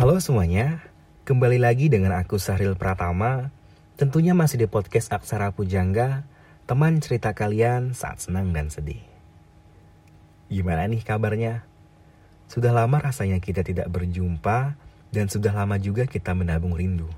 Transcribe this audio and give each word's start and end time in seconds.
Halo 0.00 0.16
semuanya, 0.16 0.80
kembali 1.28 1.60
lagi 1.60 1.92
dengan 1.92 2.16
aku 2.16 2.40
Sahril 2.40 2.72
Pratama. 2.72 3.52
Tentunya 4.00 4.32
masih 4.32 4.64
di 4.64 4.64
podcast 4.64 5.12
Aksara 5.12 5.52
Pujangga, 5.52 6.24
teman 6.64 7.04
cerita 7.04 7.36
kalian 7.36 7.92
saat 7.92 8.24
senang 8.24 8.48
dan 8.56 8.72
sedih. 8.72 9.04
Gimana 10.48 10.88
nih 10.88 11.04
kabarnya? 11.04 11.68
Sudah 12.48 12.72
lama 12.72 12.96
rasanya 12.96 13.44
kita 13.44 13.60
tidak 13.60 13.92
berjumpa 13.92 14.72
dan 15.12 15.28
sudah 15.28 15.52
lama 15.52 15.76
juga 15.76 16.08
kita 16.08 16.32
menabung 16.32 16.72
rindu. 16.72 17.12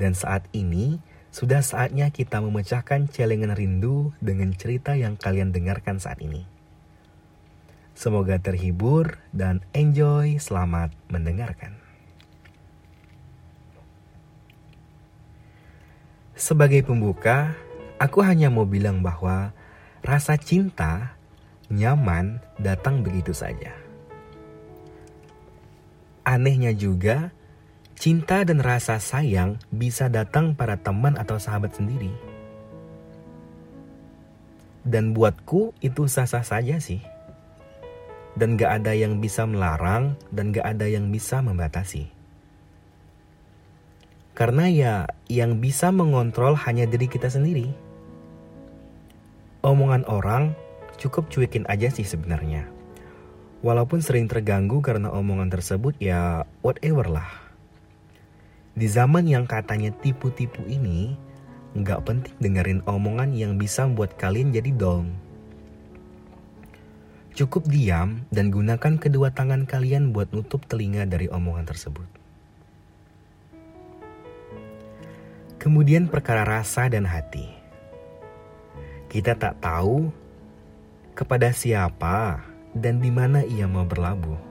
Dan 0.00 0.16
saat 0.16 0.48
ini 0.56 0.96
sudah 1.28 1.60
saatnya 1.60 2.08
kita 2.08 2.40
memecahkan 2.40 3.04
celengan 3.12 3.52
rindu 3.52 4.16
dengan 4.24 4.56
cerita 4.56 4.96
yang 4.96 5.20
kalian 5.20 5.52
dengarkan 5.52 6.00
saat 6.00 6.24
ini. 6.24 6.48
Semoga 7.98 8.38
terhibur 8.38 9.18
dan 9.34 9.58
enjoy. 9.74 10.38
Selamat 10.38 10.94
mendengarkan. 11.10 11.74
Sebagai 16.38 16.86
pembuka, 16.86 17.58
aku 17.98 18.22
hanya 18.22 18.54
mau 18.54 18.62
bilang 18.70 19.02
bahwa 19.02 19.50
rasa 20.06 20.38
cinta 20.38 21.18
nyaman 21.74 22.38
datang 22.62 23.02
begitu 23.02 23.34
saja. 23.34 23.74
Anehnya 26.22 26.70
juga, 26.70 27.34
cinta 27.98 28.46
dan 28.46 28.62
rasa 28.62 29.02
sayang 29.02 29.58
bisa 29.74 30.06
datang 30.06 30.54
pada 30.54 30.78
teman 30.78 31.18
atau 31.18 31.34
sahabat 31.42 31.74
sendiri. 31.74 32.14
Dan 34.86 35.18
buatku 35.18 35.74
itu 35.82 36.06
sah-sah 36.06 36.46
saja 36.46 36.78
sih 36.78 37.17
dan 38.38 38.54
gak 38.54 38.80
ada 38.82 38.94
yang 38.94 39.18
bisa 39.18 39.42
melarang 39.44 40.14
dan 40.30 40.54
gak 40.54 40.78
ada 40.78 40.86
yang 40.86 41.10
bisa 41.10 41.42
membatasi. 41.42 42.06
Karena 44.38 44.70
ya 44.70 44.94
yang 45.26 45.58
bisa 45.58 45.90
mengontrol 45.90 46.54
hanya 46.54 46.86
diri 46.86 47.10
kita 47.10 47.26
sendiri. 47.26 47.66
Omongan 49.66 50.06
orang 50.06 50.54
cukup 51.02 51.26
cuekin 51.26 51.66
aja 51.66 51.90
sih 51.90 52.06
sebenarnya. 52.06 52.70
Walaupun 53.66 53.98
sering 53.98 54.30
terganggu 54.30 54.78
karena 54.78 55.10
omongan 55.10 55.50
tersebut 55.50 55.98
ya 55.98 56.46
whatever 56.62 57.10
lah. 57.10 57.26
Di 58.78 58.86
zaman 58.86 59.26
yang 59.26 59.50
katanya 59.50 59.90
tipu-tipu 59.90 60.62
ini, 60.70 61.18
nggak 61.74 62.06
penting 62.06 62.34
dengerin 62.38 62.86
omongan 62.86 63.34
yang 63.34 63.58
bisa 63.58 63.82
membuat 63.82 64.14
kalian 64.14 64.54
jadi 64.54 64.70
down 64.70 65.27
Cukup 67.38 67.70
diam 67.70 68.26
dan 68.34 68.50
gunakan 68.50 68.98
kedua 68.98 69.30
tangan 69.30 69.62
kalian 69.62 70.10
buat 70.10 70.34
nutup 70.34 70.66
telinga 70.66 71.06
dari 71.06 71.30
omongan 71.30 71.70
tersebut. 71.70 72.10
Kemudian 75.62 76.10
perkara 76.10 76.42
rasa 76.42 76.90
dan 76.90 77.06
hati. 77.06 77.46
Kita 79.06 79.38
tak 79.38 79.62
tahu 79.62 80.10
kepada 81.14 81.54
siapa 81.54 82.42
dan 82.74 82.98
di 82.98 83.14
mana 83.14 83.46
ia 83.46 83.70
mau 83.70 83.86
berlabuh. 83.86 84.42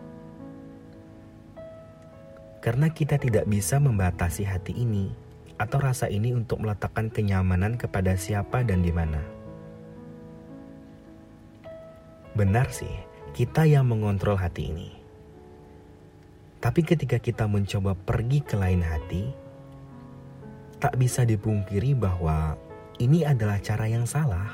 Karena 2.64 2.88
kita 2.88 3.20
tidak 3.20 3.52
bisa 3.52 3.84
membatasi 3.84 4.48
hati 4.48 4.72
ini 4.72 5.12
atau 5.60 5.76
rasa 5.84 6.08
ini 6.08 6.32
untuk 6.32 6.64
meletakkan 6.64 7.12
kenyamanan 7.12 7.76
kepada 7.76 8.16
siapa 8.16 8.64
dan 8.64 8.80
di 8.80 8.96
mana. 8.96 9.37
Benar 12.38 12.70
sih, 12.70 12.94
kita 13.34 13.66
yang 13.66 13.90
mengontrol 13.90 14.38
hati 14.38 14.70
ini. 14.70 14.94
Tapi 16.62 16.86
ketika 16.86 17.18
kita 17.18 17.50
mencoba 17.50 17.98
pergi 17.98 18.46
ke 18.46 18.54
lain 18.54 18.86
hati, 18.86 19.26
tak 20.78 21.02
bisa 21.02 21.26
dipungkiri 21.26 21.98
bahwa 21.98 22.54
ini 23.02 23.26
adalah 23.26 23.58
cara 23.58 23.90
yang 23.90 24.06
salah. 24.06 24.54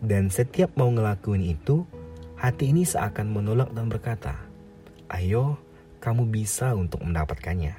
Dan 0.00 0.32
setiap 0.32 0.72
mau 0.72 0.88
ngelakuin 0.88 1.44
itu, 1.44 1.84
hati 2.40 2.72
ini 2.72 2.88
seakan 2.88 3.36
menolak 3.36 3.68
dan 3.76 3.92
berkata, 3.92 4.40
"Ayo, 5.12 5.60
kamu 6.00 6.32
bisa 6.32 6.72
untuk 6.72 7.04
mendapatkannya." 7.04 7.76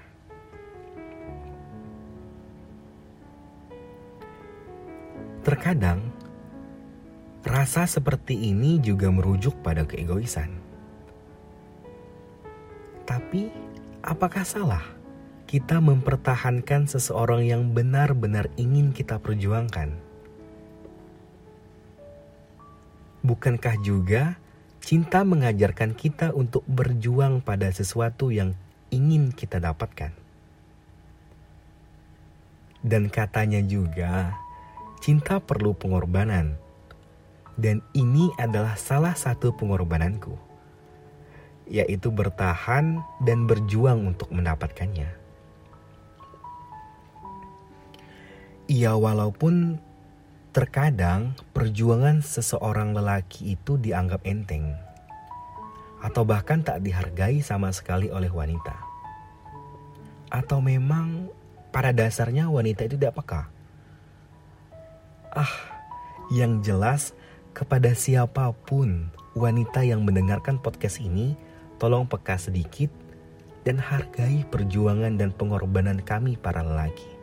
Terkadang 5.42 6.21
Rasa 7.42 7.90
seperti 7.90 8.38
ini 8.54 8.78
juga 8.78 9.10
merujuk 9.10 9.66
pada 9.66 9.82
keegoisan. 9.82 10.62
Tapi, 13.10 13.50
apakah 14.06 14.46
salah 14.46 14.86
kita 15.50 15.82
mempertahankan 15.82 16.86
seseorang 16.86 17.50
yang 17.50 17.74
benar-benar 17.74 18.46
ingin 18.62 18.94
kita 18.94 19.18
perjuangkan? 19.18 19.98
Bukankah 23.26 23.76
juga 23.82 24.38
cinta 24.78 25.26
mengajarkan 25.26 25.98
kita 25.98 26.38
untuk 26.38 26.62
berjuang 26.70 27.42
pada 27.42 27.74
sesuatu 27.74 28.30
yang 28.30 28.54
ingin 28.94 29.34
kita 29.34 29.58
dapatkan? 29.58 30.14
Dan 32.86 33.10
katanya 33.10 33.66
juga, 33.66 34.38
cinta 35.02 35.42
perlu 35.42 35.74
pengorbanan 35.74 36.58
dan 37.62 37.86
ini 37.94 38.34
adalah 38.42 38.74
salah 38.74 39.14
satu 39.14 39.54
pengorbananku, 39.54 40.34
yaitu 41.70 42.10
bertahan 42.10 43.06
dan 43.22 43.46
berjuang 43.46 44.10
untuk 44.10 44.34
mendapatkannya. 44.34 45.14
Ya 48.66 48.98
walaupun 48.98 49.78
terkadang 50.52 51.38
perjuangan 51.54 52.26
seseorang 52.26 52.98
lelaki 52.98 53.54
itu 53.54 53.78
dianggap 53.78 54.26
enteng 54.26 54.74
atau 56.02 56.26
bahkan 56.26 56.66
tak 56.66 56.82
dihargai 56.82 57.46
sama 57.46 57.70
sekali 57.70 58.10
oleh 58.10 58.34
wanita. 58.34 58.74
Atau 60.34 60.66
memang 60.66 61.30
pada 61.70 61.94
dasarnya 61.94 62.50
wanita 62.50 62.90
itu 62.90 62.98
tidak 62.98 63.22
peka. 63.22 63.54
Ah, 65.32 65.54
yang 66.34 66.60
jelas 66.66 67.14
kepada 67.52 67.92
siapa 67.92 68.52
pun 68.68 69.12
wanita 69.36 69.84
yang 69.84 70.04
mendengarkan 70.04 70.60
podcast 70.60 71.00
ini, 71.04 71.36
tolong 71.80 72.08
peka 72.08 72.40
sedikit 72.40 72.92
dan 73.68 73.78
hargai 73.78 74.44
perjuangan 74.50 75.16
dan 75.20 75.30
pengorbanan 75.36 76.02
kami 76.02 76.36
para 76.40 76.66
lelaki. 76.66 77.22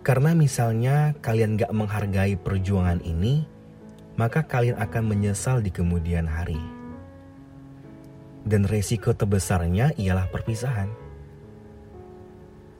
Karena 0.00 0.32
misalnya 0.32 1.12
kalian 1.20 1.60
gak 1.60 1.70
menghargai 1.76 2.34
perjuangan 2.34 3.04
ini, 3.04 3.44
maka 4.16 4.42
kalian 4.42 4.80
akan 4.80 5.04
menyesal 5.06 5.60
di 5.60 5.70
kemudian 5.70 6.24
hari. 6.24 6.58
Dan 8.42 8.64
resiko 8.64 9.12
terbesarnya 9.12 9.92
ialah 10.00 10.26
perpisahan. 10.32 10.88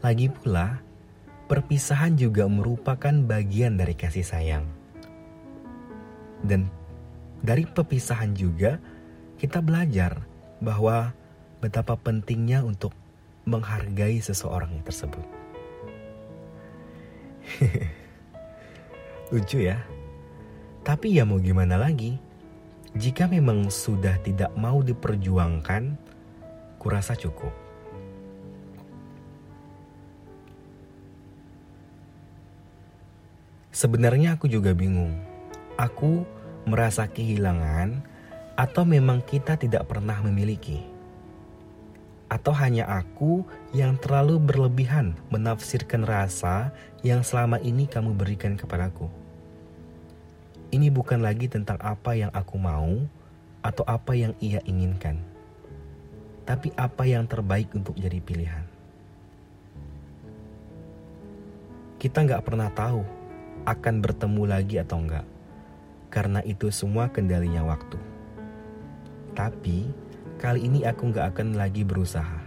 Lagi 0.01 0.33
pula, 0.33 0.81
perpisahan 1.51 2.15
juga 2.15 2.47
merupakan 2.47 3.11
bagian 3.27 3.75
dari 3.75 3.99
kasih 3.99 4.23
sayang. 4.23 4.63
Dan 6.47 6.71
dari 7.43 7.67
perpisahan 7.67 8.39
juga 8.39 8.79
kita 9.35 9.59
belajar 9.59 10.23
bahwa 10.63 11.11
betapa 11.59 11.99
pentingnya 11.99 12.63
untuk 12.63 12.95
menghargai 13.51 14.23
seseorang 14.23 14.79
tersebut. 14.87 15.27
Lucu 19.35 19.59
ya. 19.59 19.83
Tapi 20.87 21.19
ya 21.19 21.27
mau 21.27 21.43
gimana 21.43 21.75
lagi? 21.75 22.15
Jika 22.95 23.27
memang 23.27 23.75
sudah 23.75 24.23
tidak 24.23 24.55
mau 24.55 24.87
diperjuangkan, 24.87 25.99
kurasa 26.79 27.19
cukup. 27.19 27.70
Sebenarnya 33.81 34.37
aku 34.37 34.45
juga 34.45 34.77
bingung. 34.77 35.17
Aku 35.81 36.29
merasa 36.69 37.09
kehilangan 37.09 38.05
atau 38.53 38.85
memang 38.85 39.25
kita 39.25 39.57
tidak 39.57 39.89
pernah 39.89 40.21
memiliki? 40.21 40.85
Atau 42.29 42.53
hanya 42.53 42.85
aku 42.85 43.41
yang 43.73 43.97
terlalu 43.97 44.37
berlebihan 44.37 45.17
menafsirkan 45.33 46.05
rasa 46.05 46.77
yang 47.01 47.25
selama 47.25 47.57
ini 47.65 47.89
kamu 47.89 48.13
berikan 48.13 48.53
kepadaku? 48.53 49.09
Ini 50.77 50.93
bukan 50.93 51.25
lagi 51.25 51.49
tentang 51.49 51.81
apa 51.81 52.13
yang 52.13 52.29
aku 52.37 52.61
mau 52.61 53.01
atau 53.65 53.85
apa 53.89 54.13
yang 54.13 54.37
ia 54.45 54.61
inginkan, 54.69 55.17
tapi 56.45 56.69
apa 56.77 57.09
yang 57.09 57.25
terbaik 57.25 57.73
untuk 57.73 57.97
jadi 57.97 58.21
pilihan. 58.21 58.69
Kita 61.97 62.29
nggak 62.29 62.45
pernah 62.45 62.69
tahu 62.77 63.20
akan 63.65 64.01
bertemu 64.01 64.43
lagi 64.49 64.77
atau 64.81 64.99
enggak. 65.01 65.27
karena 66.11 66.43
itu 66.43 66.75
semua 66.75 67.07
kendalinya 67.07 67.63
waktu. 67.63 67.95
Tapi 69.33 69.87
kali 70.43 70.67
ini 70.67 70.83
aku 70.83 71.15
gak 71.15 71.39
akan 71.39 71.55
lagi 71.55 71.87
berusaha. 71.87 72.43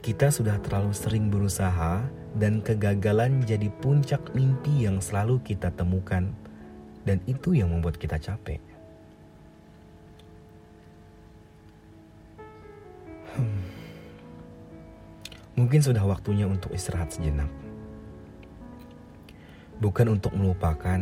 Kita 0.00 0.32
sudah 0.32 0.56
terlalu 0.64 0.96
sering 0.96 1.28
berusaha 1.28 2.00
dan 2.32 2.64
kegagalan 2.64 3.44
jadi 3.44 3.68
puncak 3.84 4.32
mimpi 4.32 4.88
yang 4.88 4.96
selalu 5.04 5.44
kita 5.44 5.68
temukan 5.76 6.32
dan 7.04 7.20
itu 7.28 7.52
yang 7.52 7.68
membuat 7.68 8.00
kita 8.00 8.16
capek. 8.16 8.64
Hmm. 13.36 13.60
Mungkin 15.56 15.80
sudah 15.84 16.04
waktunya 16.04 16.48
untuk 16.48 16.72
istirahat 16.72 17.12
sejenak. 17.12 17.65
Bukan 19.76 20.16
untuk 20.16 20.32
melupakan 20.32 21.00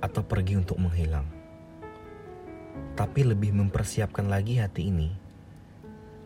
atau 0.00 0.22
pergi 0.24 0.56
untuk 0.56 0.80
menghilang. 0.80 1.28
Tapi 2.96 3.20
lebih 3.28 3.52
mempersiapkan 3.52 4.26
lagi 4.26 4.56
hati 4.56 4.88
ini. 4.88 5.12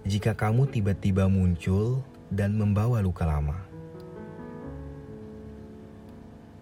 Jika 0.06 0.38
kamu 0.38 0.70
tiba-tiba 0.70 1.26
muncul 1.26 1.98
dan 2.30 2.54
membawa 2.54 3.02
luka 3.02 3.26
lama. 3.26 3.58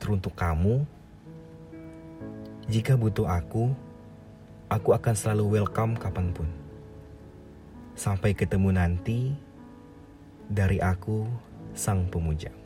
Teruntuk 0.00 0.32
kamu, 0.32 0.84
jika 2.64 2.96
butuh 2.96 3.28
aku, 3.28 3.76
aku 4.72 4.96
akan 4.96 5.12
selalu 5.12 5.60
welcome 5.60 5.92
kapan 6.00 6.32
pun. 6.32 6.48
Sampai 7.92 8.32
ketemu 8.32 8.72
nanti 8.72 9.36
dari 10.48 10.80
aku, 10.80 11.28
Sang 11.76 12.08
Pemuja. 12.08 12.63